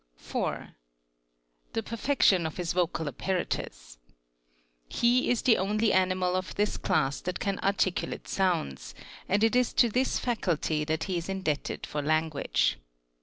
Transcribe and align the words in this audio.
8. 0.17 0.33
4th. 0.33 0.71
The 1.73 1.83
perfection 1.83 2.47
of 2.47 2.57
his 2.57 2.73
vocal 2.73 3.07
apparatus. 3.07 3.99
He 4.89 5.29
is 5.29 5.43
the 5.43 5.59
only 5.59 5.93
animal 5.93 6.35
of 6.35 6.55
this 6.55 6.75
class 6.77 7.21
that 7.21 7.39
can 7.39 7.59
articulate 7.59 8.27
sounds, 8.27 8.95
and 9.29 9.43
it 9.43 9.55
is 9.55 9.73
to 9.73 9.89
this 9.91 10.17
faculty 10.17 10.83
that 10.85 11.03
he 11.03 11.19
is 11.19 11.29
indebted 11.29 11.85
for 11.85 12.01
language. 12.01 12.79